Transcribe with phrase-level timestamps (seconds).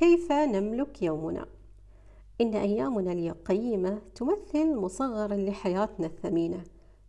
[0.00, 1.46] كيف نملك يومنا؟
[2.40, 6.64] إن أيامنا القيمة تمثل مصغرا لحياتنا الثمينة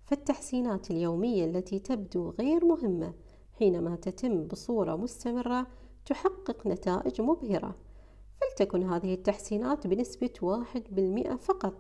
[0.06, 3.14] فالتحسينات اليومية التي تبدو غير مهمة
[3.60, 5.68] حينما تتم بصورة مستمرة
[6.06, 7.76] تحقق نتائج مبهرة
[8.42, 11.74] فلتكن هذه التحسينات بنسبة واحد بالمئة فقط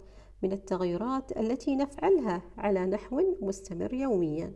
[0.43, 4.54] من التغيرات التي نفعلها على نحو مستمر يوميا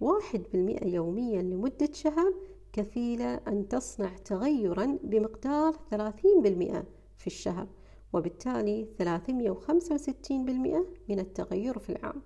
[0.00, 2.34] واحد بالمئة يوميا لمدة شهر
[2.72, 6.84] كفيلة أن تصنع تغيرا بمقدار ثلاثين بالمئة
[7.16, 7.66] في الشهر
[8.12, 12.22] وبالتالي 365 بالمئة من التغير في العام.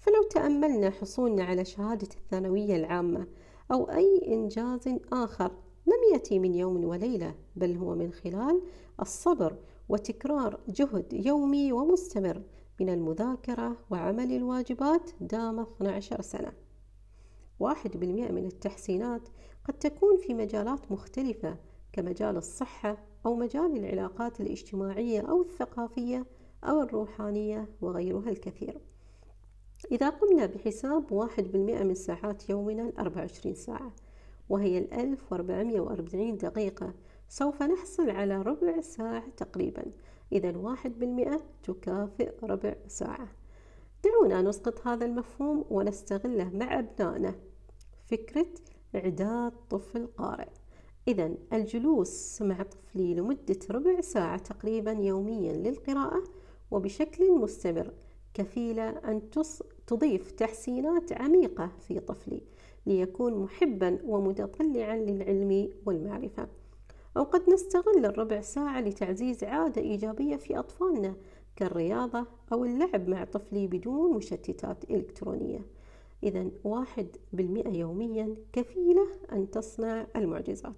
[0.00, 3.26] فلو تأملنا حصولنا على شهادة الثانوية العامة
[3.72, 5.52] أو أي إنجاز آخر
[5.86, 8.62] لم يأتي من يوم وليلة بل هو من خلال
[9.00, 9.56] الصبر
[9.88, 12.42] وتكرار جهد يومي ومستمر
[12.80, 16.67] من المذاكرة وعمل الواجبات دام 12 سنة.
[17.60, 19.28] واحد بالمئة من التحسينات
[19.64, 21.56] قد تكون في مجالات مختلفة
[21.92, 26.26] كمجال الصحة أو مجال العلاقات الاجتماعية أو الثقافية
[26.64, 28.80] أو الروحانية وغيرها الكثير.
[29.92, 33.92] إذا قمنا بحساب واحد بالمئة من ساعات يومنا الأربع وعشرين ساعة
[34.48, 36.94] وهي الألف وأربعمية وأربعين دقيقة
[37.28, 39.84] سوف نحصل على ربع ساعة تقريبا.
[40.32, 43.28] إذا واحد بالمئة تكافئ ربع ساعة.
[44.04, 47.34] دعونا نسقط هذا المفهوم ونستغله مع أبنائنا.
[48.10, 48.46] فكرة
[48.94, 50.48] إعداد طفل قارئ.
[51.08, 56.24] إذا الجلوس مع طفلي لمدة ربع ساعة تقريبا يوميا للقراءة
[56.70, 57.92] وبشكل مستمر
[58.34, 59.30] كفيلة أن
[59.86, 62.42] تضيف تحسينات عميقة في طفلي
[62.86, 66.48] ليكون محبا ومتطلعا للعلم والمعرفة.
[67.16, 71.16] أو قد نستغل الربع ساعة لتعزيز عادة إيجابية في أطفالنا
[71.56, 75.77] كالرياضة أو اللعب مع طفلي بدون مشتتات إلكترونية.
[76.22, 80.74] إذا واحد بالمئة يوميا كفيلة أن تصنع المعجزات.